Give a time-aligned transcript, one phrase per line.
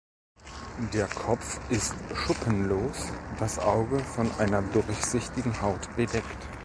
[0.95, 3.05] Der Kopf ist schuppenlos,
[3.37, 6.47] das Auge von einer durchsichtigen Haut bedeckt.